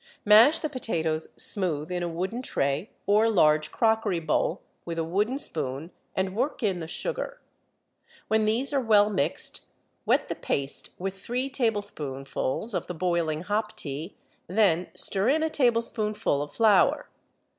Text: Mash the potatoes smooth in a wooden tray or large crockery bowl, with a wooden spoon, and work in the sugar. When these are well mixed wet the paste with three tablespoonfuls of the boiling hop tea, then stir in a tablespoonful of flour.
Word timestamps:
Mash 0.25 0.61
the 0.61 0.67
potatoes 0.67 1.27
smooth 1.37 1.91
in 1.91 2.01
a 2.01 2.07
wooden 2.09 2.41
tray 2.41 2.89
or 3.05 3.29
large 3.29 3.71
crockery 3.71 4.19
bowl, 4.19 4.63
with 4.83 4.97
a 4.97 5.03
wooden 5.03 5.37
spoon, 5.37 5.91
and 6.15 6.35
work 6.35 6.63
in 6.63 6.79
the 6.79 6.87
sugar. 6.87 7.39
When 8.27 8.45
these 8.45 8.73
are 8.73 8.81
well 8.81 9.11
mixed 9.11 9.61
wet 10.07 10.27
the 10.27 10.33
paste 10.33 10.89
with 10.97 11.21
three 11.21 11.51
tablespoonfuls 11.51 12.73
of 12.73 12.87
the 12.87 12.95
boiling 12.95 13.41
hop 13.41 13.75
tea, 13.77 14.15
then 14.47 14.89
stir 14.95 15.29
in 15.29 15.43
a 15.43 15.51
tablespoonful 15.51 16.41
of 16.41 16.51
flour. 16.51 17.07